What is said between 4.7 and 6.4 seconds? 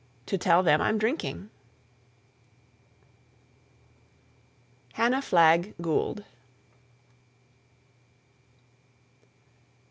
HANNAH FLAGG GOULD.